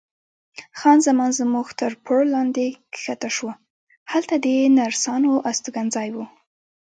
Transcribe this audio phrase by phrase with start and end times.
[0.79, 3.53] خان زمان زموږ تر پوړ لاندې کښته شوه،
[4.11, 6.17] هلته د نرسانو استوګنځای و.